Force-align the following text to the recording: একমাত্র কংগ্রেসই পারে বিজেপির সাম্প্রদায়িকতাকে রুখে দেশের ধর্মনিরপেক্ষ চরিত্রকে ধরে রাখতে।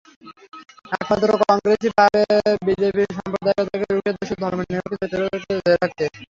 একমাত্র 0.95 1.29
কংগ্রেসই 1.43 1.91
পারে 1.97 2.21
বিজেপির 2.65 3.09
সাম্প্রদায়িকতাকে 3.17 3.87
রুখে 3.89 4.11
দেশের 4.17 4.37
ধর্মনিরপেক্ষ 4.43 5.01
চরিত্রকে 5.03 5.53
ধরে 5.57 5.75
রাখতে। 5.75 6.05